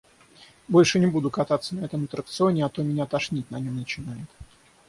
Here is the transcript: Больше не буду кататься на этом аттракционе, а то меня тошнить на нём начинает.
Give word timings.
Больше 0.67 0.97
не 0.99 1.05
буду 1.05 1.29
кататься 1.29 1.75
на 1.75 1.85
этом 1.85 2.05
аттракционе, 2.05 2.65
а 2.65 2.69
то 2.69 2.81
меня 2.81 3.05
тошнить 3.05 3.51
на 3.51 3.59
нём 3.59 3.75
начинает. 3.75 4.29